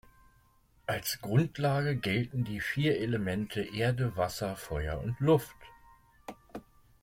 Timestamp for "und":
4.99-5.15